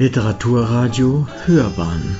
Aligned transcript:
Literaturradio 0.00 1.26
Hörbahn. 1.44 2.16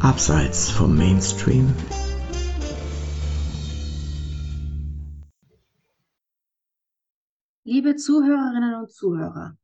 Abseits 0.00 0.70
vom 0.70 0.96
Mainstream. 0.96 1.74
Liebe 7.64 7.96
Zuhörerinnen 7.96 8.76
und 8.76 8.90
Zuhörer, 8.90 9.58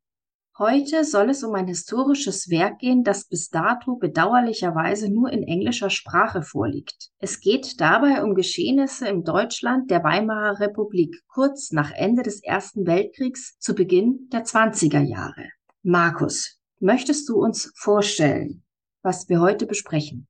Heute 0.59 1.05
soll 1.05 1.31
es 1.31 1.45
um 1.45 1.55
ein 1.55 1.69
historisches 1.69 2.51
Werk 2.51 2.81
gehen, 2.81 3.05
das 3.05 3.29
bis 3.29 3.49
dato 3.49 3.95
bedauerlicherweise 3.95 5.09
nur 5.09 5.31
in 5.31 5.45
englischer 5.45 5.89
Sprache 5.89 6.43
vorliegt. 6.43 7.11
Es 7.21 7.39
geht 7.39 7.81
dabei 7.81 8.25
um 8.25 8.35
Geschehnisse 8.35 9.07
im 9.07 9.23
Deutschland 9.23 9.89
der 9.89 10.03
Weimarer 10.03 10.59
Republik 10.59 11.23
kurz 11.29 11.71
nach 11.71 11.93
Ende 11.93 12.25
des 12.25 12.43
Ersten 12.43 12.89
Weltkriegs 12.89 13.57
zu 13.61 13.77
Beginn 13.77 14.29
der 14.33 14.45
20er 14.45 15.01
Jahre. 15.01 15.49
Markus, 15.85 16.59
möchtest 16.81 17.29
du 17.29 17.37
uns 17.41 17.73
vorstellen, 17.77 18.65
was 19.03 19.29
wir 19.29 19.41
heute 19.41 19.65
besprechen? 19.65 20.27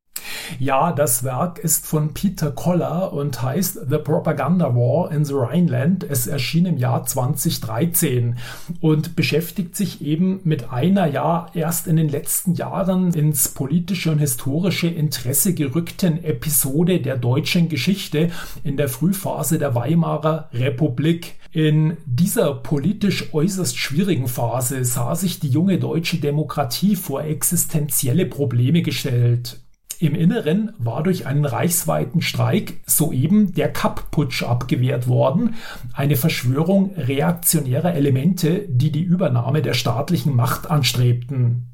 Ja, 0.59 0.93
das 0.93 1.25
Werk 1.25 1.59
ist 1.59 1.87
von 1.87 2.15
Peter 2.15 2.51
Koller 2.51 3.13
und 3.13 3.43
heißt 3.43 3.81
The 3.89 3.99
Propaganda 3.99 4.75
War 4.75 5.13
in 5.13 5.25
the 5.25 5.35
Rhineland. 5.35 6.05
Es 6.05 6.27
erschien 6.27 6.67
im 6.67 6.79
Jahr 6.79 7.05
2013 7.05 8.37
und 8.81 9.15
beschäftigt 9.15 9.77
sich 9.77 10.03
eben 10.03 10.41
mit 10.45 10.73
einer 10.73 11.07
ja 11.07 11.47
erst 11.55 11.87
in 11.87 11.97
den 11.97 12.09
letzten 12.09 12.55
Jahren 12.55 13.13
ins 13.13 13.49
politische 13.49 14.11
und 14.11 14.19
historische 14.19 14.89
Interesse 14.89 15.55
gerückten 15.55 16.25
Episode 16.25 17.01
der 17.01 17.17
deutschen 17.17 17.69
Geschichte 17.69 18.31
in 18.65 18.77
der 18.77 18.89
Frühphase 18.89 19.59
der 19.59 19.75
Weimarer 19.75 20.49
Republik. 20.53 21.37
In 21.53 21.97
dieser 22.05 22.55
politisch 22.55 23.33
äußerst 23.33 23.77
schwierigen 23.77 24.29
Phase 24.29 24.85
sah 24.85 25.15
sich 25.15 25.41
die 25.41 25.49
junge 25.49 25.79
deutsche 25.79 26.19
Demokratie 26.19 26.95
vor 26.95 27.23
existenzielle 27.23 28.27
Probleme 28.27 28.83
gestellt. 28.83 29.61
Im 30.01 30.15
Inneren 30.15 30.73
war 30.79 31.03
durch 31.03 31.27
einen 31.27 31.45
reichsweiten 31.45 32.21
Streik 32.21 32.75
soeben 32.87 33.53
der 33.55 33.73
Kapp-Putsch 33.73 34.45
abgewehrt 34.45 35.09
worden, 35.09 35.57
eine 35.93 36.15
Verschwörung 36.15 36.95
reaktionärer 36.95 37.95
Elemente, 37.95 38.65
die 38.69 38.93
die 38.93 39.03
Übernahme 39.03 39.61
der 39.61 39.75
staatlichen 39.75 40.37
Macht 40.37 40.71
anstrebten. 40.71 41.67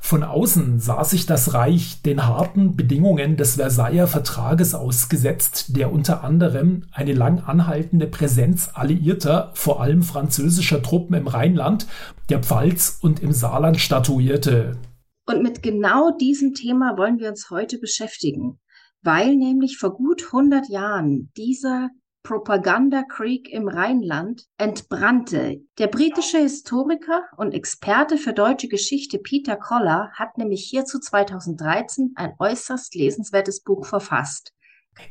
Von 0.00 0.22
außen 0.22 0.80
sah 0.80 1.02
sich 1.02 1.24
das 1.24 1.54
Reich 1.54 2.02
den 2.02 2.26
harten 2.26 2.76
Bedingungen 2.76 3.38
des 3.38 3.56
Versailler 3.56 4.06
Vertrages 4.06 4.74
ausgesetzt, 4.74 5.76
der 5.76 5.90
unter 5.90 6.22
anderem 6.22 6.82
eine 6.92 7.14
lang 7.14 7.40
anhaltende 7.40 8.06
Präsenz 8.06 8.70
alliierter, 8.74 9.50
vor 9.54 9.80
allem 9.80 10.02
französischer 10.02 10.82
Truppen 10.82 11.16
im 11.16 11.26
Rheinland, 11.26 11.86
der 12.28 12.40
Pfalz 12.40 12.98
und 13.00 13.20
im 13.20 13.32
Saarland 13.32 13.80
statuierte. 13.80 14.76
Und 15.26 15.42
mit 15.42 15.62
genau 15.62 16.12
diesem 16.12 16.54
Thema 16.54 16.96
wollen 16.96 17.18
wir 17.18 17.28
uns 17.28 17.50
heute 17.50 17.78
beschäftigen, 17.78 18.60
weil 19.02 19.34
nämlich 19.34 19.76
vor 19.76 19.94
gut 19.94 20.24
100 20.26 20.68
Jahren 20.68 21.32
dieser 21.36 21.90
Propagandakrieg 22.22 23.48
im 23.52 23.68
Rheinland 23.68 24.46
entbrannte. 24.56 25.62
Der 25.78 25.86
britische 25.86 26.38
Historiker 26.38 27.22
und 27.36 27.54
Experte 27.54 28.18
für 28.18 28.32
deutsche 28.32 28.66
Geschichte 28.66 29.18
Peter 29.18 29.56
Koller 29.56 30.10
hat 30.12 30.36
nämlich 30.36 30.64
hierzu 30.68 30.98
2013 30.98 32.14
ein 32.16 32.34
äußerst 32.38 32.96
lesenswertes 32.96 33.62
Buch 33.62 33.86
verfasst. 33.86 34.52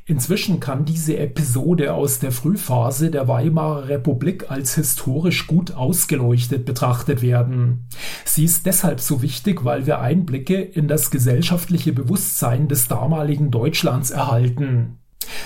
Inzwischen 0.05 0.59
kann 0.59 0.85
diese 0.85 1.17
Episode 1.17 1.93
aus 1.93 2.19
der 2.19 2.31
Frühphase 2.31 3.09
der 3.09 3.27
Weimarer 3.27 3.87
Republik 3.87 4.51
als 4.51 4.75
historisch 4.75 5.47
gut 5.47 5.71
ausgeleuchtet 5.71 6.65
betrachtet 6.65 7.21
werden. 7.21 7.87
Sie 8.23 8.43
ist 8.43 8.65
deshalb 8.65 8.99
so 8.99 9.21
wichtig, 9.21 9.65
weil 9.65 9.87
wir 9.87 9.99
Einblicke 9.99 10.61
in 10.61 10.87
das 10.87 11.09
gesellschaftliche 11.09 11.91
Bewusstsein 11.91 12.67
des 12.67 12.87
damaligen 12.87 13.49
Deutschlands 13.49 14.11
erhalten. 14.11 14.99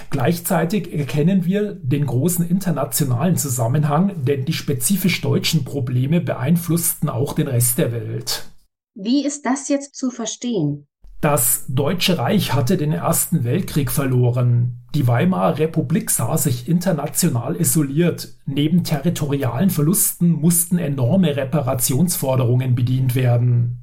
Gleichzeitig 0.09 0.93
erkennen 0.93 1.45
wir 1.45 1.75
den 1.75 2.05
großen 2.05 2.45
internationalen 2.45 3.37
Zusammenhang, 3.37 4.25
denn 4.25 4.43
die 4.43 4.53
spezifisch 4.53 5.21
deutschen 5.21 5.63
Probleme 5.63 6.19
beeinflussten 6.19 7.07
auch 7.07 7.31
den 7.31 7.47
Rest 7.47 7.77
der 7.77 7.93
Welt. 7.93 8.49
Wie 8.95 9.25
ist 9.25 9.45
das 9.45 9.69
jetzt 9.69 9.95
zu 9.95 10.11
verstehen? 10.11 10.88
Das 11.21 11.65
Deutsche 11.67 12.17
Reich 12.17 12.53
hatte 12.53 12.77
den 12.77 12.93
Ersten 12.93 13.43
Weltkrieg 13.43 13.91
verloren. 13.91 14.85
Die 14.95 15.05
Weimarer 15.05 15.59
Republik 15.59 16.11
sah 16.11 16.37
sich 16.37 16.69
international 16.69 17.57
isoliert. 17.57 18.35
Neben 18.45 18.85
territorialen 18.85 19.69
Verlusten 19.69 20.31
mussten 20.31 20.77
enorme 20.77 21.35
Reparationsforderungen 21.35 22.73
bedient 22.73 23.15
werden. 23.15 23.79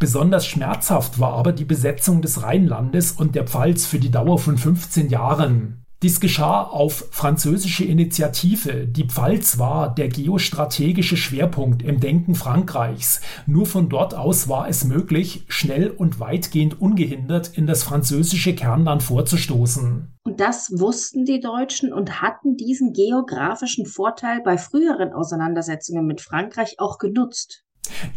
Besonders 0.00 0.44
schmerzhaft 0.44 1.20
war 1.20 1.34
aber 1.34 1.52
die 1.52 1.64
Besetzung 1.64 2.20
des 2.20 2.42
Rheinlandes 2.42 3.12
und 3.12 3.36
der 3.36 3.44
Pfalz 3.44 3.86
für 3.86 4.00
die 4.00 4.10
Dauer 4.10 4.38
von 4.40 4.58
15 4.58 5.08
Jahren. 5.08 5.85
Dies 6.02 6.20
geschah 6.20 6.62
auf 6.62 7.08
französische 7.10 7.82
Initiative. 7.84 8.86
Die 8.86 9.04
Pfalz 9.04 9.58
war 9.58 9.94
der 9.94 10.08
geostrategische 10.08 11.16
Schwerpunkt 11.16 11.82
im 11.82 12.00
Denken 12.00 12.34
Frankreichs. 12.34 13.22
Nur 13.46 13.64
von 13.64 13.88
dort 13.88 14.14
aus 14.14 14.46
war 14.46 14.68
es 14.68 14.84
möglich, 14.84 15.46
schnell 15.48 15.88
und 15.88 16.20
weitgehend 16.20 16.82
ungehindert 16.82 17.56
in 17.56 17.66
das 17.66 17.82
französische 17.82 18.54
Kernland 18.54 19.02
vorzustoßen. 19.04 20.12
Und 20.24 20.40
das 20.40 20.70
wussten 20.76 21.24
die 21.24 21.40
Deutschen 21.40 21.94
und 21.94 22.20
hatten 22.20 22.58
diesen 22.58 22.92
geografischen 22.92 23.86
Vorteil 23.86 24.42
bei 24.44 24.58
früheren 24.58 25.14
Auseinandersetzungen 25.14 26.04
mit 26.04 26.20
Frankreich 26.20 26.74
auch 26.78 26.98
genutzt. 26.98 27.64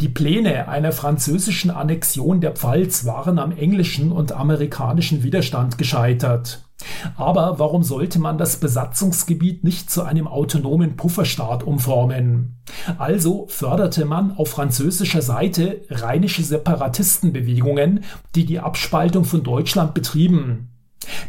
Die 0.01 0.09
Pläne 0.09 0.67
einer 0.67 0.91
französischen 0.91 1.71
Annexion 1.71 2.41
der 2.41 2.51
Pfalz 2.51 3.05
waren 3.05 3.39
am 3.39 3.53
englischen 3.53 4.11
und 4.11 4.33
amerikanischen 4.33 5.23
Widerstand 5.23 5.77
gescheitert. 5.77 6.68
Aber 7.15 7.59
warum 7.59 7.83
sollte 7.83 8.19
man 8.19 8.37
das 8.37 8.57
Besatzungsgebiet 8.57 9.63
nicht 9.63 9.89
zu 9.89 10.03
einem 10.03 10.27
autonomen 10.27 10.95
Pufferstaat 10.95 11.63
umformen? 11.63 12.57
Also 12.97 13.47
förderte 13.49 14.05
man 14.05 14.31
auf 14.37 14.49
französischer 14.49 15.21
Seite 15.21 15.81
rheinische 15.89 16.43
Separatistenbewegungen, 16.43 18.03
die 18.35 18.45
die 18.45 18.59
Abspaltung 18.59 19.25
von 19.25 19.43
Deutschland 19.43 19.93
betrieben. 19.93 20.69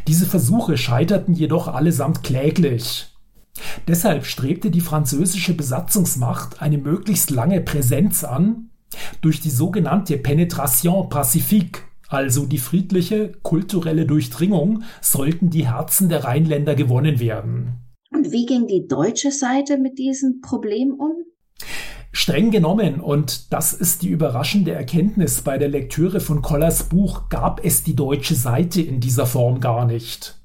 Diese 0.07 0.25
Versuche 0.25 0.77
scheiterten 0.77 1.33
jedoch 1.33 1.67
allesamt 1.67 2.23
kläglich. 2.23 3.07
Deshalb 3.87 4.25
strebte 4.25 4.71
die 4.71 4.81
französische 4.81 5.53
Besatzungsmacht 5.53 6.61
eine 6.61 6.77
möglichst 6.77 7.29
lange 7.29 7.61
Präsenz 7.61 8.23
an 8.23 8.69
durch 9.21 9.39
die 9.39 9.49
sogenannte 9.49 10.17
Penetration 10.17 11.09
pacifique 11.09 11.83
also 12.11 12.45
die 12.45 12.57
friedliche 12.57 13.31
kulturelle 13.41 14.05
Durchdringung, 14.05 14.83
sollten 14.99 15.49
die 15.49 15.67
Herzen 15.67 16.09
der 16.09 16.25
Rheinländer 16.25 16.75
gewonnen 16.75 17.19
werden. 17.19 17.77
Und 18.11 18.31
wie 18.31 18.45
ging 18.45 18.67
die 18.67 18.87
deutsche 18.87 19.31
Seite 19.31 19.77
mit 19.77 19.97
diesem 19.97 20.41
Problem 20.41 20.93
um? 20.93 21.13
Streng 22.11 22.51
genommen, 22.51 22.99
und 22.99 23.53
das 23.53 23.71
ist 23.71 24.01
die 24.01 24.09
überraschende 24.09 24.73
Erkenntnis 24.73 25.41
bei 25.41 25.57
der 25.57 25.69
Lektüre 25.69 26.19
von 26.19 26.41
Kollers 26.41 26.83
Buch, 26.89 27.29
gab 27.29 27.63
es 27.63 27.83
die 27.83 27.95
deutsche 27.95 28.35
Seite 28.35 28.81
in 28.81 28.99
dieser 28.99 29.25
Form 29.25 29.61
gar 29.61 29.85
nicht. 29.85 30.37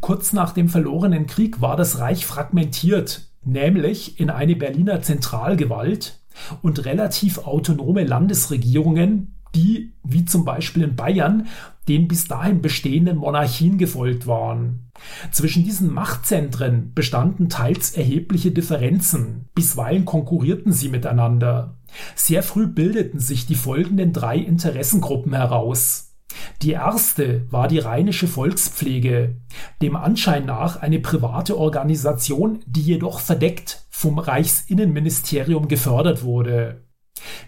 Kurz 0.00 0.32
nach 0.32 0.52
dem 0.52 0.70
verlorenen 0.70 1.26
Krieg 1.26 1.60
war 1.60 1.76
das 1.76 1.98
Reich 1.98 2.24
fragmentiert, 2.24 3.28
nämlich 3.42 4.18
in 4.18 4.30
eine 4.30 4.56
Berliner 4.56 5.02
Zentralgewalt 5.02 6.20
und 6.62 6.86
relativ 6.86 7.38
autonome 7.38 8.04
Landesregierungen, 8.04 9.33
die, 9.54 9.92
wie 10.02 10.24
zum 10.24 10.44
Beispiel 10.44 10.82
in 10.82 10.96
Bayern, 10.96 11.46
den 11.88 12.08
bis 12.08 12.26
dahin 12.26 12.62
bestehenden 12.62 13.18
Monarchien 13.18 13.78
gefolgt 13.78 14.26
waren. 14.26 14.90
Zwischen 15.30 15.64
diesen 15.64 15.92
Machtzentren 15.92 16.92
bestanden 16.94 17.48
teils 17.48 17.92
erhebliche 17.92 18.52
Differenzen, 18.52 19.46
bisweilen 19.54 20.04
konkurrierten 20.04 20.72
sie 20.72 20.88
miteinander. 20.88 21.76
Sehr 22.14 22.42
früh 22.42 22.66
bildeten 22.66 23.20
sich 23.20 23.46
die 23.46 23.54
folgenden 23.54 24.12
drei 24.12 24.36
Interessengruppen 24.38 25.34
heraus. 25.34 26.14
Die 26.62 26.72
erste 26.72 27.50
war 27.52 27.68
die 27.68 27.78
Rheinische 27.78 28.26
Volkspflege, 28.26 29.36
dem 29.82 29.94
Anschein 29.94 30.46
nach 30.46 30.82
eine 30.82 30.98
private 30.98 31.56
Organisation, 31.56 32.60
die 32.66 32.82
jedoch 32.82 33.20
verdeckt 33.20 33.86
vom 33.90 34.18
Reichsinnenministerium 34.18 35.68
gefördert 35.68 36.24
wurde. 36.24 36.82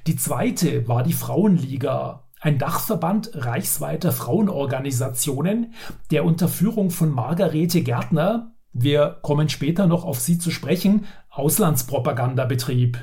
Die 0.06 0.16
zweite 0.16 0.88
war 0.88 1.02
die 1.02 1.12
Frauenliga, 1.12 2.24
ein 2.40 2.58
Dachverband 2.58 3.30
reichsweiter 3.34 4.12
Frauenorganisationen, 4.12 5.74
der 6.10 6.24
unter 6.24 6.48
Führung 6.48 6.90
von 6.90 7.10
Margarete 7.10 7.82
Gärtner, 7.82 8.52
wir 8.72 9.18
kommen 9.22 9.48
später 9.48 9.86
noch 9.86 10.04
auf 10.04 10.20
sie 10.20 10.38
zu 10.38 10.50
sprechen, 10.50 11.06
Auslandspropaganda 11.30 12.44
betrieb. 12.44 12.98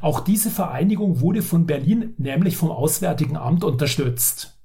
Auch 0.00 0.20
diese 0.20 0.50
Vereinigung 0.50 1.20
wurde 1.20 1.42
von 1.42 1.66
Berlin, 1.66 2.14
nämlich 2.18 2.56
vom 2.56 2.70
Auswärtigen 2.70 3.36
Amt, 3.36 3.64
unterstützt. 3.64 4.60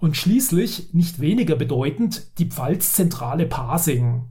Und 0.00 0.16
schließlich, 0.16 0.94
nicht 0.94 1.20
weniger 1.20 1.56
bedeutend, 1.56 2.38
die 2.38 2.46
Pfalzzentrale 2.46 3.46
Pasing, 3.46 4.28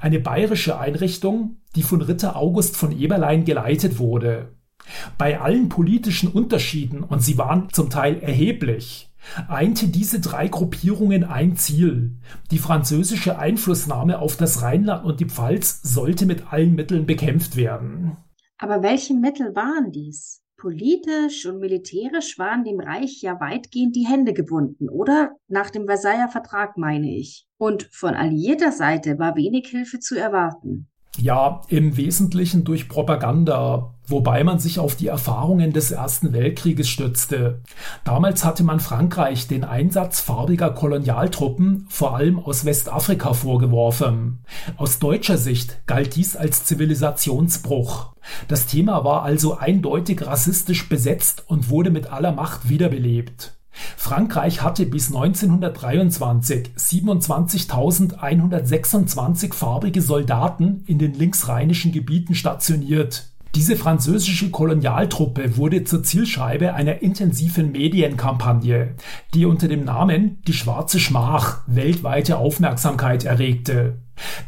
eine 0.00 0.18
bayerische 0.18 0.78
Einrichtung, 0.78 1.58
die 1.76 1.82
von 1.82 2.02
Ritter 2.02 2.36
August 2.36 2.76
von 2.76 2.90
Eberlein 2.90 3.44
geleitet 3.44 3.98
wurde. 3.98 4.56
Bei 5.18 5.40
allen 5.40 5.68
politischen 5.68 6.30
Unterschieden, 6.30 7.02
und 7.02 7.20
sie 7.20 7.38
waren 7.38 7.68
zum 7.70 7.90
Teil 7.90 8.20
erheblich, 8.20 9.10
einte 9.48 9.88
diese 9.88 10.20
drei 10.20 10.48
Gruppierungen 10.48 11.24
ein 11.24 11.56
Ziel. 11.56 12.16
Die 12.50 12.58
französische 12.58 13.38
Einflussnahme 13.38 14.18
auf 14.18 14.36
das 14.36 14.62
Rheinland 14.62 15.04
und 15.04 15.20
die 15.20 15.28
Pfalz 15.28 15.82
sollte 15.82 16.26
mit 16.26 16.52
allen 16.52 16.74
Mitteln 16.74 17.06
bekämpft 17.06 17.56
werden. 17.56 18.16
Aber 18.58 18.82
welche 18.82 19.14
Mittel 19.14 19.54
waren 19.54 19.90
dies? 19.90 20.42
Politisch 20.58 21.46
und 21.46 21.58
militärisch 21.58 22.38
waren 22.38 22.64
dem 22.64 22.80
Reich 22.80 23.22
ja 23.22 23.40
weitgehend 23.40 23.96
die 23.96 24.06
Hände 24.06 24.34
gebunden, 24.34 24.90
oder? 24.90 25.34
Nach 25.48 25.70
dem 25.70 25.86
Versailler 25.86 26.28
Vertrag 26.28 26.76
meine 26.76 27.16
ich. 27.16 27.46
Und 27.56 27.84
von 27.90 28.14
alliierter 28.14 28.70
Seite 28.70 29.18
war 29.18 29.36
wenig 29.36 29.68
Hilfe 29.68 30.00
zu 30.00 30.18
erwarten. 30.18 30.89
Ja, 31.18 31.62
im 31.68 31.96
Wesentlichen 31.96 32.64
durch 32.64 32.88
Propaganda, 32.88 33.94
wobei 34.06 34.44
man 34.44 34.58
sich 34.58 34.78
auf 34.78 34.94
die 34.94 35.08
Erfahrungen 35.08 35.72
des 35.72 35.90
Ersten 35.90 36.32
Weltkrieges 36.32 36.88
stützte. 36.88 37.60
Damals 38.04 38.44
hatte 38.44 38.62
man 38.62 38.80
Frankreich 38.80 39.48
den 39.48 39.64
Einsatz 39.64 40.20
farbiger 40.20 40.70
Kolonialtruppen 40.70 41.86
vor 41.88 42.14
allem 42.14 42.38
aus 42.38 42.64
Westafrika 42.64 43.34
vorgeworfen. 43.34 44.44
Aus 44.76 44.98
deutscher 44.98 45.36
Sicht 45.36 45.86
galt 45.86 46.14
dies 46.14 46.36
als 46.36 46.64
Zivilisationsbruch. 46.64 48.14
Das 48.48 48.66
Thema 48.66 49.04
war 49.04 49.22
also 49.24 49.58
eindeutig 49.58 50.24
rassistisch 50.26 50.88
besetzt 50.88 51.44
und 51.48 51.70
wurde 51.70 51.90
mit 51.90 52.12
aller 52.12 52.32
Macht 52.32 52.68
wiederbelebt. 52.68 53.59
Frankreich 53.96 54.62
hatte 54.62 54.86
bis 54.86 55.08
1923 55.08 56.70
27.126 56.76 59.54
farbige 59.54 60.02
Soldaten 60.02 60.82
in 60.86 60.98
den 60.98 61.14
linksrheinischen 61.14 61.92
Gebieten 61.92 62.34
stationiert. 62.34 63.30
Diese 63.56 63.74
französische 63.74 64.50
Kolonialtruppe 64.50 65.56
wurde 65.56 65.82
zur 65.82 66.04
Zielscheibe 66.04 66.74
einer 66.74 67.02
intensiven 67.02 67.72
Medienkampagne, 67.72 68.94
die 69.34 69.44
unter 69.44 69.66
dem 69.66 69.84
Namen 69.84 70.40
Die 70.46 70.52
schwarze 70.52 71.00
Schmach 71.00 71.62
weltweite 71.66 72.38
Aufmerksamkeit 72.38 73.24
erregte. 73.24 73.98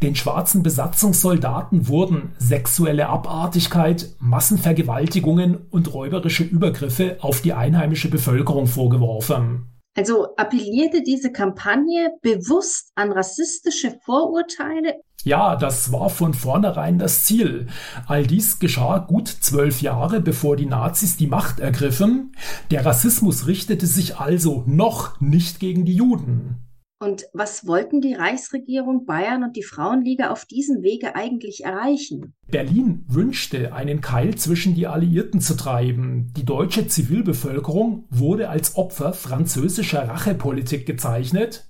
Den 0.03 0.15
schwarzen 0.15 0.63
Besatzungssoldaten 0.63 1.89
wurden 1.89 2.33
sexuelle 2.39 3.09
Abartigkeit, 3.09 4.15
Massenvergewaltigungen 4.19 5.67
und 5.71 5.93
räuberische 5.93 6.45
Übergriffe 6.45 7.19
auf 7.21 7.41
die 7.41 7.53
einheimische 7.53 8.11
Bevölkerung 8.11 8.67
vorgeworfen. 8.67 9.69
Also 9.95 10.35
appellierte 10.37 11.03
diese 11.03 11.33
Kampagne 11.33 12.11
bewusst 12.23 12.93
an 12.95 13.13
rassistische 13.13 13.99
Vorurteile 14.05 14.95
ja, 15.25 15.55
das 15.55 15.93
war 15.93 16.11
von 16.11 16.35
vornherein 16.35 16.99
das 16.99 17.23
Ziel. 17.23 17.69
All 18.07 18.27
dies 18.27 18.59
geschah 18.59 18.99
gut 18.99 19.29
zwölf 19.29 19.81
Jahre 19.81 20.21
bevor 20.21 20.57
die 20.57 20.67
Nazis 20.67 21.17
die 21.17 21.29
Macht 21.29 21.61
ergriffen. 21.61 22.35
Der 22.73 22.85
Rassismus 22.85 23.47
richtete 23.47 23.87
sich 23.87 24.17
also 24.17 24.65
noch 24.67 25.21
nicht 25.21 25.61
gegen 25.61 25.85
die 25.85 25.95
Juden. 25.95 26.72
Und 27.03 27.25
was 27.33 27.67
wollten 27.67 28.01
die 28.01 28.15
Reichsregierung 28.15 29.07
Bayern 29.07 29.43
und 29.43 29.57
die 29.57 29.65
Frauenliga 29.65 30.31
auf 30.31 30.45
diesem 30.45 30.85
Wege 30.85 31.17
eigentlich 31.17 31.65
erreichen? 31.65 32.35
Berlin 32.47 33.05
wünschte, 33.09 33.73
einen 33.73 34.01
Keil 34.01 34.37
zwischen 34.37 34.77
die 34.77 34.87
Alliierten 34.87 35.41
zu 35.41 35.57
treiben. 35.57 36.33
Die 36.37 36.45
deutsche 36.45 36.87
Zivilbevölkerung 36.87 38.05
wurde 38.09 38.51
als 38.51 38.77
Opfer 38.77 39.15
französischer 39.15 40.07
Rachepolitik 40.07 40.87
gezeichnet, 40.87 41.69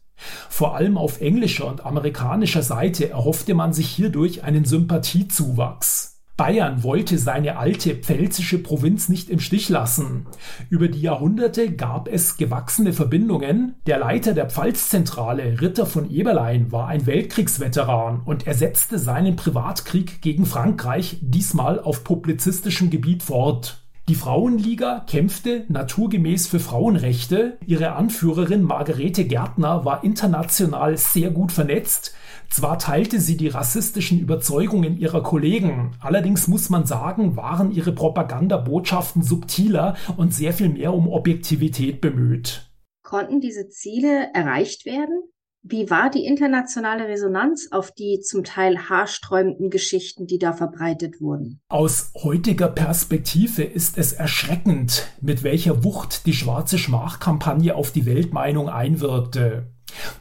vor 0.50 0.76
allem 0.76 0.99
auf 0.99 1.23
englischer 1.23 1.67
und 1.67 1.84
amerikanischer 1.84 2.62
Seite 2.62 3.08
erhoffte 3.08 3.55
man 3.55 3.73
sich 3.73 3.88
hierdurch 3.88 4.44
einen 4.44 4.67
Sympathiezuwachs. 4.67 6.12
Bayern 6.37 6.82
wollte 6.82 7.19
seine 7.19 7.58
alte 7.58 7.94
pfälzische 7.94 8.58
Provinz 8.58 9.08
nicht 9.08 9.29
im 9.29 9.38
Stich 9.38 9.69
lassen. 9.69 10.26
Über 10.70 10.88
die 10.88 11.02
Jahrhunderte 11.02 11.73
gab 11.73 12.08
es 12.08 12.38
gewachsene 12.38 12.94
Verbindungen. 12.94 13.75
Der 13.87 13.99
Leiter 13.99 14.32
der 14.32 14.49
Pfalzzentrale, 14.49 15.61
Ritter 15.61 15.84
von 15.84 16.11
Eberlein, 16.11 16.73
war 16.73 16.88
ein 16.88 17.06
Weltkriegsveteran 17.06 18.23
und 18.25 18.46
er 18.46 18.55
setzte 18.55 18.99
seinen 18.99 19.37
Privatkrieg 19.37 20.23
gegen 20.23 20.46
Frankreich 20.46 21.19
diesmal 21.20 21.79
auf 21.79 22.02
publizistischem 22.02 22.88
Gebiet 22.88 23.23
fort. 23.23 23.81
Die 24.09 24.17
Frauenliga 24.17 25.05
kämpfte 25.09 25.65
naturgemäß 25.69 26.49
für 26.49 26.59
Frauenrechte. 26.59 27.59
Ihre 27.65 27.93
Anführerin 27.93 28.63
Margarete 28.63 29.25
Gärtner 29.25 29.85
war 29.85 30.03
international 30.03 30.97
sehr 30.97 31.31
gut 31.31 31.53
vernetzt. 31.53 32.13
Zwar 32.51 32.81
teilte 32.81 33.21
sie 33.21 33.37
die 33.37 33.47
rassistischen 33.47 34.19
Überzeugungen 34.19 34.99
ihrer 34.99 35.23
Kollegen, 35.23 35.93
allerdings 36.01 36.49
muss 36.49 36.69
man 36.69 36.85
sagen, 36.85 37.37
waren 37.37 37.71
ihre 37.71 37.93
Propagandabotschaften 37.93 39.23
subtiler 39.23 39.97
und 40.17 40.35
sehr 40.35 40.53
viel 40.53 40.69
mehr 40.69 40.93
um 40.93 41.09
Objektivität 41.09 42.01
bemüht. 42.01 42.73
Konnten 43.05 43.41
diese 43.41 43.69
Ziele 43.69 44.31
erreicht 44.35 44.85
werden? 44.85 45.31
Wie 45.64 45.91
war 45.91 46.11
die 46.11 46.25
internationale 46.25 47.06
Resonanz 47.06 47.69
auf 47.70 47.93
die 47.93 48.20
zum 48.20 48.43
Teil 48.43 48.88
haarsträubenden 48.88 49.70
Geschichten, 49.70 50.26
die 50.26 50.41
da 50.41 50.53
verbreitet 50.53 51.20
wurden? 51.20 51.61
Aus 51.69 52.11
heutiger 52.20 52.67
Perspektive 52.67 53.62
ist 53.62 53.97
es 53.97 54.12
erschreckend, 54.12 55.06
mit 55.20 55.44
welcher 55.44 55.85
Wucht 55.85 56.26
die 56.26 56.32
schwarze 56.32 56.79
Schmachkampagne 56.79 57.76
auf 57.76 57.93
die 57.93 58.06
Weltmeinung 58.06 58.69
einwirkte. 58.69 59.73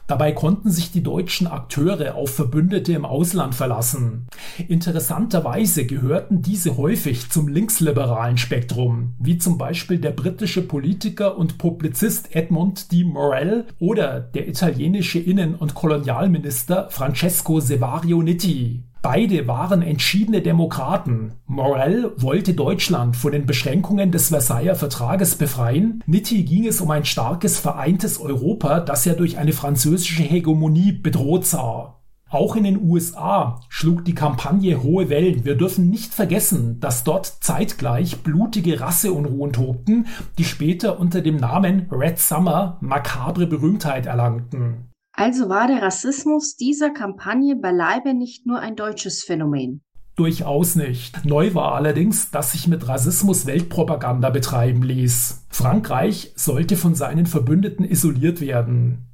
Dabei 0.06 0.32
konnten 0.32 0.70
sich 0.70 0.92
die 0.92 1.02
deutschen 1.02 1.46
Akteure 1.46 2.14
auf 2.14 2.34
Verbündete 2.34 2.92
im 2.92 3.04
Ausland 3.04 3.54
verlassen. 3.54 4.26
Interessanterweise 4.68 5.86
gehörten 5.86 6.42
diese 6.42 6.76
häufig 6.76 7.30
zum 7.30 7.48
linksliberalen 7.48 8.36
Spektrum, 8.36 9.14
wie 9.18 9.38
zum 9.38 9.58
Beispiel 9.58 9.98
der 9.98 10.10
britische 10.10 10.62
Politiker 10.62 11.38
und 11.38 11.58
Publizist 11.58 12.34
Edmund 12.34 12.92
D. 12.92 13.04
Morel 13.04 13.66
oder 13.78 14.20
der 14.20 14.48
italienische 14.48 15.18
Innen- 15.18 15.54
und 15.54 15.74
Kolonialminister 15.74 16.90
Francesco 16.90 17.60
Sevario 17.60 18.22
Nitti. 18.22 18.82
Beide 19.02 19.48
waren 19.48 19.82
entschiedene 19.82 20.42
Demokraten. 20.42 21.32
Morel 21.46 22.12
wollte 22.18 22.54
Deutschland 22.54 23.16
von 23.16 23.32
den 23.32 23.46
Beschränkungen 23.46 24.12
des 24.12 24.28
Versailler 24.28 24.76
Vertrages 24.76 25.34
befreien. 25.34 26.04
Nitti 26.06 26.44
ging 26.44 26.68
es 26.68 26.80
um 26.80 26.88
ein 26.92 27.04
starkes, 27.04 27.58
vereintes 27.58 28.20
Europa, 28.20 28.78
das 28.78 29.04
er 29.04 29.14
durch 29.14 29.38
eine 29.38 29.52
französische 29.52 30.22
Hegemonie 30.22 30.92
bedroht 30.92 31.44
sah. 31.44 31.96
Auch 32.30 32.54
in 32.54 32.62
den 32.62 32.80
USA 32.80 33.60
schlug 33.68 34.04
die 34.04 34.14
Kampagne 34.14 34.84
hohe 34.84 35.10
Wellen. 35.10 35.44
Wir 35.44 35.56
dürfen 35.56 35.90
nicht 35.90 36.14
vergessen, 36.14 36.78
dass 36.78 37.02
dort 37.02 37.26
zeitgleich 37.26 38.22
blutige 38.22 38.80
Rasseunruhen 38.80 39.52
tobten, 39.52 40.06
die 40.38 40.44
später 40.44 41.00
unter 41.00 41.22
dem 41.22 41.36
Namen 41.38 41.88
Red 41.90 42.20
Summer 42.20 42.78
makabre 42.80 43.48
Berühmtheit 43.48 44.06
erlangten. 44.06 44.91
Also 45.12 45.48
war 45.48 45.66
der 45.66 45.82
Rassismus 45.82 46.56
dieser 46.56 46.90
Kampagne 46.90 47.56
beileibe 47.56 48.14
nicht 48.14 48.46
nur 48.46 48.60
ein 48.60 48.76
deutsches 48.76 49.22
Phänomen. 49.22 49.82
Durchaus 50.16 50.76
nicht. 50.76 51.24
Neu 51.24 51.54
war 51.54 51.74
allerdings, 51.74 52.30
dass 52.30 52.52
sich 52.52 52.68
mit 52.68 52.86
Rassismus 52.86 53.46
Weltpropaganda 53.46 54.30
betreiben 54.30 54.82
ließ. 54.82 55.46
Frankreich 55.48 56.32
sollte 56.36 56.76
von 56.76 56.94
seinen 56.94 57.26
Verbündeten 57.26 57.84
isoliert 57.84 58.40
werden. 58.40 59.08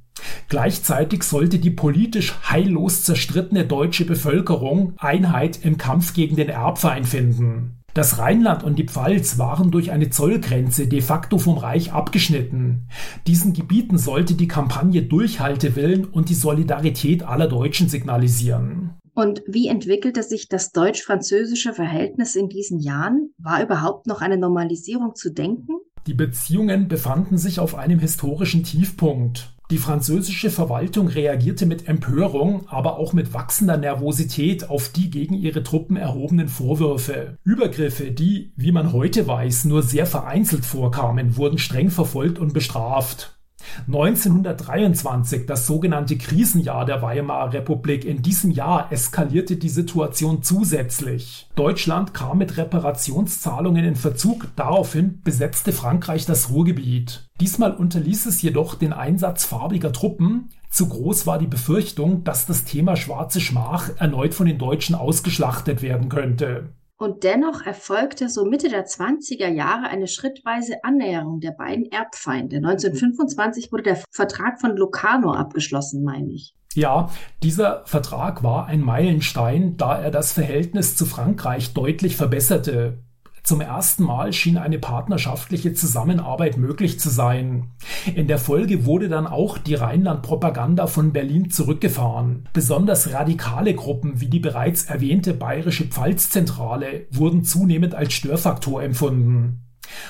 Gleichzeitig 0.49 1.23
sollte 1.23 1.59
die 1.59 1.69
politisch 1.69 2.35
heillos 2.49 3.03
zerstrittene 3.03 3.65
deutsche 3.65 4.05
Bevölkerung 4.05 4.93
Einheit 4.97 5.63
im 5.63 5.77
Kampf 5.77 6.13
gegen 6.13 6.35
den 6.35 6.49
Erbfeind 6.49 7.07
finden. 7.07 7.78
Das 7.99 8.17
Rheinland 8.17 8.63
und 8.63 8.79
die 8.79 8.85
Pfalz 8.85 9.37
waren 9.39 9.71
durch 9.71 9.91
eine 9.91 10.09
Zollgrenze 10.09 10.87
de 10.87 11.01
facto 11.01 11.37
vom 11.37 11.57
Reich 11.57 11.91
abgeschnitten. 11.91 12.87
Diesen 13.27 13.51
Gebieten 13.51 13.97
sollte 13.97 14.35
die 14.35 14.47
Kampagne 14.47 15.03
Durchhaltewillen 15.03 16.05
und 16.05 16.29
die 16.29 16.33
Solidarität 16.33 17.23
aller 17.23 17.49
Deutschen 17.49 17.89
signalisieren. 17.89 18.91
Und 19.15 19.43
wie 19.47 19.67
entwickelte 19.67 20.23
sich 20.23 20.47
das 20.47 20.71
deutsch-französische 20.71 21.73
Verhältnis 21.73 22.37
in 22.37 22.47
diesen 22.47 22.79
Jahren? 22.79 23.33
War 23.37 23.61
überhaupt 23.61 24.07
noch 24.07 24.21
eine 24.21 24.37
Normalisierung 24.37 25.15
zu 25.15 25.33
denken? 25.33 25.73
Die 26.07 26.13
Beziehungen 26.13 26.87
befanden 26.87 27.37
sich 27.37 27.59
auf 27.59 27.75
einem 27.75 27.99
historischen 27.99 28.63
Tiefpunkt. 28.63 29.58
Die 29.71 29.77
französische 29.77 30.49
Verwaltung 30.49 31.07
reagierte 31.09 31.67
mit 31.67 31.87
Empörung, 31.87 32.67
aber 32.69 32.97
auch 32.97 33.13
mit 33.13 33.35
wachsender 33.35 33.77
Nervosität 33.77 34.67
auf 34.67 34.89
die 34.89 35.11
gegen 35.11 35.35
ihre 35.35 35.61
Truppen 35.61 35.95
erhobenen 35.95 36.47
Vorwürfe. 36.47 37.37
Übergriffe, 37.43 38.09
die, 38.09 38.51
wie 38.55 38.71
man 38.71 38.93
heute 38.93 39.27
weiß, 39.27 39.65
nur 39.65 39.83
sehr 39.83 40.07
vereinzelt 40.07 40.65
vorkamen, 40.65 41.37
wurden 41.37 41.59
streng 41.59 41.91
verfolgt 41.91 42.39
und 42.39 42.51
bestraft. 42.51 43.38
1923, 43.87 45.45
das 45.45 45.67
sogenannte 45.67 46.17
Krisenjahr 46.17 46.85
der 46.85 47.01
Weimarer 47.01 47.53
Republik. 47.53 48.05
In 48.05 48.21
diesem 48.21 48.51
Jahr 48.51 48.91
eskalierte 48.91 49.57
die 49.57 49.69
Situation 49.69 50.43
zusätzlich. 50.43 51.47
Deutschland 51.55 52.13
kam 52.13 52.37
mit 52.37 52.57
Reparationszahlungen 52.57 53.85
in 53.85 53.95
Verzug. 53.95 54.47
Daraufhin 54.55 55.21
besetzte 55.23 55.71
Frankreich 55.71 56.25
das 56.25 56.49
Ruhrgebiet. 56.49 57.29
Diesmal 57.39 57.73
unterließ 57.73 58.25
es 58.25 58.41
jedoch 58.41 58.75
den 58.75 58.93
Einsatz 58.93 59.45
farbiger 59.45 59.91
Truppen. 59.91 60.49
Zu 60.69 60.87
groß 60.87 61.25
war 61.25 61.39
die 61.39 61.47
Befürchtung, 61.47 62.23
dass 62.23 62.45
das 62.45 62.63
Thema 62.63 62.95
schwarze 62.95 63.41
Schmach 63.41 63.89
erneut 63.97 64.33
von 64.33 64.45
den 64.45 64.59
Deutschen 64.59 64.93
ausgeschlachtet 64.95 65.81
werden 65.81 66.09
könnte. 66.09 66.69
Und 67.01 67.23
dennoch 67.23 67.65
erfolgte 67.65 68.27
so 68.27 68.43
Mitte 68.43 68.67
der 68.67 68.85
20er 68.85 69.47
Jahre 69.47 69.87
eine 69.87 70.07
schrittweise 70.07 70.83
Annäherung 70.83 71.39
der 71.39 71.51
beiden 71.51 71.89
Erbfeinde. 71.89 72.57
1925 72.57 73.71
wurde 73.71 73.83
der 73.83 74.03
Vertrag 74.11 74.59
von 74.59 74.75
Locarno 74.75 75.31
abgeschlossen, 75.31 76.03
meine 76.03 76.33
ich. 76.33 76.53
Ja, 76.75 77.09
dieser 77.41 77.85
Vertrag 77.85 78.43
war 78.43 78.65
ein 78.65 78.81
Meilenstein, 78.81 79.77
da 79.77 79.97
er 79.97 80.11
das 80.11 80.33
Verhältnis 80.33 80.97
zu 80.97 81.05
Frankreich 81.05 81.73
deutlich 81.73 82.17
verbesserte. 82.17 83.01
Zum 83.49 83.61
ersten 83.61 84.03
Mal 84.03 84.31
schien 84.31 84.57
eine 84.57 84.77
partnerschaftliche 84.77 85.73
Zusammenarbeit 85.73 86.57
möglich 86.57 86.99
zu 86.99 87.09
sein. 87.09 87.71
In 88.13 88.27
der 88.27 88.37
Folge 88.37 88.85
wurde 88.85 89.09
dann 89.09 89.25
auch 89.25 89.57
die 89.57 89.73
Rheinland-Propaganda 89.73 90.85
von 90.85 91.13
Berlin 91.13 91.49
zurückgefahren. 91.49 92.47
Besonders 92.53 93.11
radikale 93.11 93.73
Gruppen 93.73 94.21
wie 94.21 94.27
die 94.27 94.39
bereits 94.39 94.83
erwähnte 94.83 95.33
Bayerische 95.33 95.85
Pfalzzentrale 95.85 97.07
wurden 97.09 97.43
zunehmend 97.43 97.95
als 97.95 98.13
Störfaktor 98.13 98.83
empfunden. 98.83 99.63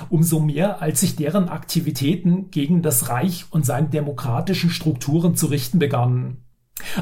Umso 0.09 0.41
mehr, 0.41 0.81
als 0.81 0.99
sich 0.99 1.15
deren 1.15 1.47
Aktivitäten 1.47 2.51
gegen 2.51 2.81
das 2.81 3.07
Reich 3.07 3.45
und 3.51 3.65
seine 3.65 3.87
demokratischen 3.87 4.69
Strukturen 4.69 5.37
zu 5.37 5.45
richten 5.45 5.79
begannen. 5.79 6.43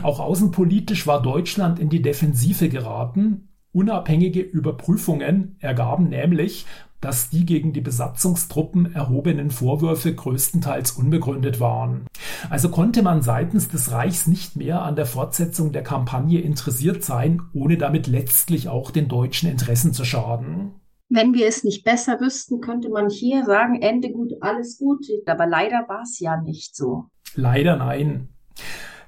Auch 0.03 0.20
außenpolitisch 0.20 1.08
war 1.08 1.20
Deutschland 1.20 1.79
in 1.79 1.89
die 1.89 2.03
Defensive 2.03 2.70
geraten. 2.70 3.47
Unabhängige 3.72 4.42
Überprüfungen 4.42 5.58
ergaben 5.60 6.10
nämlich, 6.10 6.66
dass 7.02 7.30
die 7.30 7.46
gegen 7.46 7.74
die 7.74 7.82
Besatzungstruppen 7.82 8.94
erhobenen 8.94 9.52
Vorwürfe 9.52 10.16
größtenteils 10.16 10.92
unbegründet 10.92 11.60
waren. 11.60 12.08
Also 12.50 12.70
konnte 12.70 13.04
man 13.04 13.22
seitens 13.22 13.68
des 13.68 13.92
Reichs 13.92 14.28
nicht 14.28 14.56
mehr 14.56 14.82
an 14.82 14.96
der 14.96 15.06
Fortsetzung 15.06 15.72
der 15.72 15.84
Kampagne 15.84 16.42
interessiert 16.42 17.04
sein, 17.04 17.42
ohne 17.54 17.78
damit 17.78 18.08
letztlich 18.08 18.68
auch 18.68 18.90
den 18.90 19.08
deutschen 19.08 19.50
Interessen 19.50 19.94
zu 19.94 20.06
schaden. 20.06 20.72
Wenn 21.10 21.34
wir 21.34 21.48
es 21.48 21.64
nicht 21.64 21.86
besser 21.86 22.20
wüssten, 22.20 22.60
könnte 22.60 22.90
man 22.90 23.10
hier 23.10 23.46
sagen, 23.46 23.82
Ende 23.82 24.12
gut, 24.12 24.34
alles 24.42 24.78
gut. 24.78 25.06
Aber 25.26 25.48
leider 25.48 25.86
war 25.88 26.02
es 26.02 26.20
ja 26.20 26.42
nicht 26.42 26.76
so. 26.76 27.06
Leider 27.36 27.78
nein. 27.78 28.30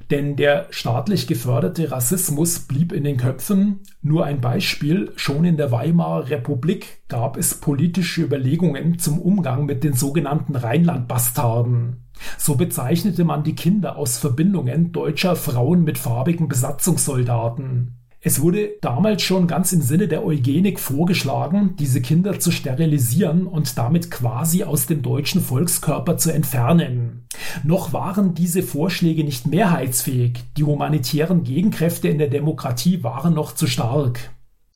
Denn 0.10 0.36
der 0.36 0.68
staatlich 0.72 1.28
geförderte 1.28 1.92
Rassismus 1.92 2.60
blieb 2.60 2.92
in 2.94 3.04
den 3.04 3.18
Köpfen. 3.18 3.82
Nur 4.02 4.26
ein 4.26 4.42
Beispiel, 4.42 5.12
schon 5.16 5.46
in 5.46 5.56
der 5.56 5.72
Weimarer 5.72 6.30
Republik 6.30 7.04
gab 7.08 7.38
es 7.38 7.54
politische 7.54 8.24
Überlegungen 8.24 8.98
zum 8.98 9.20
Umgang 9.20 9.66
mit 9.66 9.84
den 9.84 9.94
sogenannten 9.94 10.56
Rheinland-Bastarden. 10.56 12.08
So 12.38 12.56
bezeichnete 12.56 13.24
man 13.24 13.44
die 13.44 13.56
Kinder 13.56 13.98
aus 13.98 14.18
Verbindungen 14.18 14.92
deutscher 14.92 15.36
Frauen 15.36 15.84
mit 15.84 16.00
farbigen 16.00 16.48
Besatzungssoldaten. 16.48 17.99
Es 18.22 18.42
wurde 18.42 18.72
damals 18.82 19.22
schon 19.22 19.48
ganz 19.48 19.72
im 19.72 19.82
Sinne 19.82 20.10
der 20.10 20.26
Eugenik 20.26 20.78
vorgeschlagen, 20.78 21.78
diese 21.78 22.02
Kinder 22.02 22.38
zu 22.38 22.52
sterilisieren 22.52 23.48
und 23.48 23.78
damit 23.78 24.12
quasi 24.12 24.66
aus 24.66 24.88
dem 24.88 25.02
deutschen 25.02 25.40
Volkskörper 25.40 26.18
zu 26.18 26.34
entfernen. 26.34 27.26
Noch 27.64 27.94
waren 27.94 28.34
diese 28.34 28.62
Vorschläge 28.62 29.24
nicht 29.24 29.48
mehrheitsfähig, 29.48 30.44
die 30.58 30.66
humanitären 30.66 31.44
Gegenkräfte 31.46 32.10
in 32.10 32.18
der 32.18 32.28
Demokratie 32.28 33.04
waren 33.04 33.34
noch 33.34 33.56
zu 33.56 33.68
stark. 33.68 34.32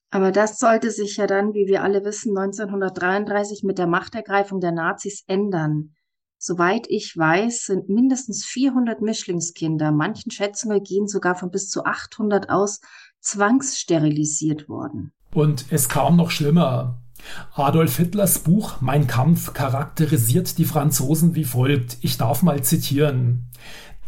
Aber 0.09 0.31
das 0.31 0.59
sollte 0.59 0.89
sich 0.89 1.17
ja 1.17 1.27
dann, 1.27 1.53
wie 1.53 1.67
wir 1.67 1.83
alle 1.83 2.05
wissen, 2.05 2.37
1933 2.37 3.63
mit 3.63 3.77
der 3.77 3.87
Machtergreifung 3.87 4.61
der 4.61 4.71
Nazis 4.71 5.23
ändern. 5.27 5.95
Soweit 6.37 6.87
ich 6.89 7.17
weiß, 7.17 7.65
sind 7.65 7.89
mindestens 7.89 8.45
400 8.45 9.01
Mischlingskinder, 9.01 9.91
manchen 9.91 10.29
Schätzungen 10.29 10.83
gehen 10.83 11.07
sogar 11.07 11.35
von 11.35 11.51
bis 11.51 11.69
zu 11.69 11.85
800 11.85 12.49
aus, 12.49 12.79
zwangssterilisiert 13.23 14.69
worden. 14.69 15.11
Und 15.33 15.65
es 15.71 15.89
kam 15.89 16.15
noch 16.15 16.29
schlimmer. 16.29 16.99
Adolf 17.55 17.97
Hitlers 17.97 18.39
Buch 18.39 18.81
Mein 18.81 19.07
Kampf 19.07 19.53
charakterisiert 19.53 20.57
die 20.57 20.65
Franzosen 20.65 21.35
wie 21.35 21.45
folgt. 21.45 21.97
Ich 22.01 22.17
darf 22.17 22.43
mal 22.43 22.61
zitieren. 22.63 23.49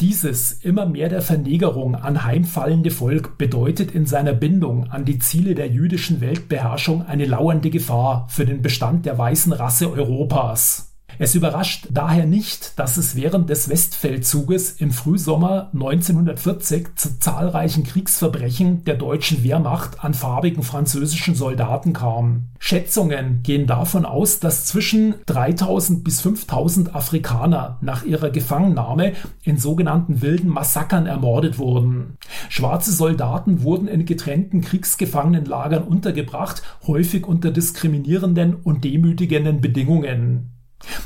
Dieses 0.02 0.52
immer 0.52 0.86
mehr 0.86 1.08
der 1.08 1.22
Vernegerung 1.22 1.96
anheimfallende 1.96 2.92
Volk 2.92 3.38
bedeutet 3.38 3.92
in 3.92 4.06
seiner 4.06 4.34
Bindung 4.34 4.90
an 4.90 5.06
die 5.06 5.20
Ziele 5.20 5.56
der 5.56 5.70
jüdischen 5.70 6.20
Weltbeherrschung 6.20 7.06
eine 7.06 7.26
lauernde 7.26 7.70
Gefahr 7.70 8.28
für 8.30 8.46
den 8.46 8.62
Bestand 8.62 9.06
der 9.06 9.18
weißen 9.18 9.54
Rasse 9.54 9.90
Europas. 9.90 10.95
Es 11.18 11.34
überrascht 11.34 11.88
daher 11.92 12.26
nicht, 12.26 12.78
dass 12.78 12.98
es 12.98 13.16
während 13.16 13.50
des 13.50 13.70
Westfeldzuges 13.70 14.72
im 14.82 14.92
Frühsommer 14.92 15.70
1940 15.74 16.96
zu 16.96 17.20
zahlreichen 17.20 17.86
Kriegsverbrechen 17.86 18.84
der 18.84 18.96
deutschen 18.96 19.42
Wehrmacht 19.44 20.04
an 20.04 20.14
farbigen 20.14 20.64
französischen 20.64 21.34
Soldaten 21.34 21.94
kam. 21.94 22.50
Schätzungen 22.60 23.44
gehen 23.44 23.66
davon 23.66 24.06
aus, 24.06 24.40
dass 24.40 24.66
zwischen 24.66 25.16
3000 25.28 26.04
bis 26.04 26.20
5000 26.20 26.96
Afrikaner 26.96 27.78
nach 27.80 28.04
ihrer 28.04 28.30
Gefangennahme 28.30 29.14
in 29.44 29.58
sogenannten 29.58 30.22
wilden 30.22 30.50
Massakern 30.50 31.06
ermordet 31.06 31.58
wurden. 31.58 32.18
Schwarze 32.50 32.92
Soldaten 32.92 33.64
wurden 33.64 33.88
in 33.88 34.06
getrennten 34.06 34.62
Kriegsgefangenenlagern 34.62 35.84
untergebracht, 35.84 36.62
häufig 36.88 37.26
unter 37.26 37.52
diskriminierenden 37.52 38.56
und 38.56 38.84
demütigenden 38.84 39.62
Bedingungen. 39.62 40.55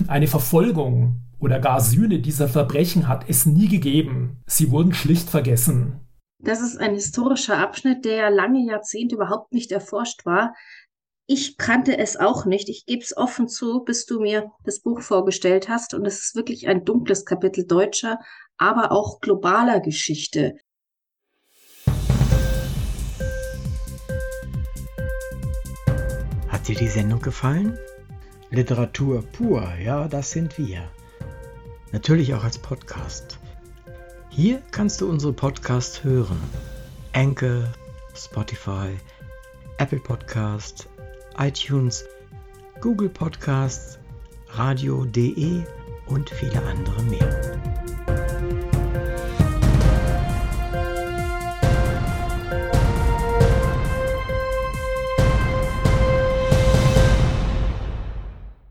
Eine 0.08 0.28
Verfolgung 0.28 1.22
oder 1.40 1.60
gar 1.60 1.80
Sühne 1.80 2.20
dieser 2.20 2.48
Verbrechen 2.48 3.08
hat 3.08 3.26
es 3.30 3.46
nie 3.46 3.68
gegeben. 3.68 4.42
Sie 4.46 4.72
wurden 4.72 4.94
schlicht 4.94 5.30
vergessen. 5.30 6.02
Das 6.42 6.62
ist 6.62 6.78
ein 6.78 6.94
historischer 6.94 7.58
Abschnitt, 7.58 8.06
der 8.06 8.30
lange 8.30 8.66
Jahrzehnte 8.66 9.16
überhaupt 9.16 9.52
nicht 9.52 9.72
erforscht 9.72 10.26
war. 10.26 10.54
Ich 11.28 11.58
kannte 11.58 11.98
es 11.98 12.18
auch 12.18 12.46
nicht. 12.46 12.70
Ich 12.70 12.86
gebe 12.86 13.04
es 13.04 13.16
offen 13.16 13.48
zu, 13.48 13.84
bis 13.84 14.06
du 14.06 14.20
mir 14.20 14.52
das 14.64 14.80
Buch 14.80 15.02
vorgestellt 15.02 15.70
hast. 15.70 15.94
Und 15.94 16.06
es 16.06 16.20
ist 16.20 16.36
wirklich 16.36 16.68
ein 16.68 16.86
dunkles 16.86 17.26
Kapitel 17.26 17.68
deutscher, 17.68 18.20
aber 18.58 18.92
auch 18.92 19.20
globaler 19.20 19.80
Geschichte. 19.80 20.56
Hat 26.48 26.68
dir 26.68 26.76
die 26.76 26.88
Sendung 26.88 27.22
gefallen? 27.22 27.78
Literatur 28.52 29.22
pur, 29.22 29.64
ja, 29.84 30.08
das 30.08 30.32
sind 30.32 30.58
wir. 30.58 30.90
Natürlich 31.92 32.34
auch 32.34 32.44
als 32.44 32.58
Podcast. 32.58 33.40
Hier 34.30 34.62
kannst 34.72 35.02
du 35.02 35.10
unsere 35.10 35.34
Podcasts 35.34 36.04
hören. 36.04 36.40
Anchor, 37.14 37.66
Spotify, 38.16 38.98
Apple 39.78 40.00
Podcast, 40.00 40.88
iTunes, 41.38 42.06
Google 42.82 43.10
Podcasts, 43.10 44.00
radio.de 44.50 45.62
und 46.08 46.30
viele 46.30 46.64
andere 46.64 47.04
mehr. 47.04 47.49